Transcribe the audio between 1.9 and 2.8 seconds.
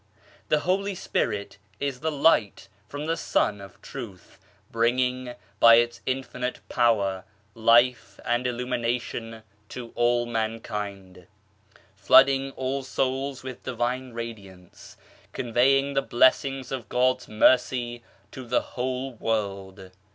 the Light